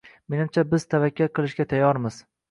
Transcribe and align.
Menimcha, 0.33 0.61
biz 0.69 0.85
tavakkal 0.93 1.29
qilishga 1.39 1.67
tayyormiz. 1.75 2.19